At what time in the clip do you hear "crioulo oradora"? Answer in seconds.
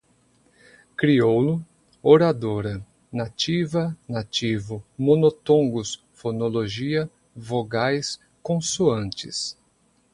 0.97-2.83